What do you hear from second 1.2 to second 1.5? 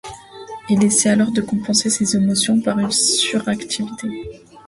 de